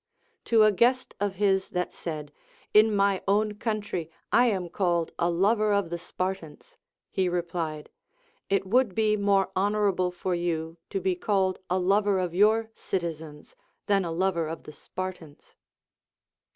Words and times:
To 0.45 0.63
a 0.63 0.71
guest 0.71 1.13
of 1.19 1.35
his 1.35 1.69
that 1.69 1.93
said, 1.93 2.33
In 2.73 2.91
my 2.95 3.21
own 3.27 3.53
country 3.59 4.09
I 4.31 4.47
am 4.47 4.67
called 4.67 5.11
a 5.19 5.29
lover 5.29 5.71
of 5.71 5.91
the 5.91 5.99
Spartans, 5.99 6.75
he 7.11 7.29
replied. 7.29 7.91
It 8.49 8.65
would 8.65 8.95
be 8.95 9.15
more 9.15 9.51
honorable 9.55 10.09
for 10.09 10.33
you 10.33 10.79
to 10.89 10.99
be 10.99 11.13
called 11.15 11.59
a 11.69 11.77
lover 11.77 12.17
of 12.17 12.33
your 12.33 12.71
citizens 12.73 13.55
than 13.85 14.03
a 14.03 14.11
lover 14.11 14.47
of 14.47 14.63
the 14.63 14.71
Spartans. 14.71 15.53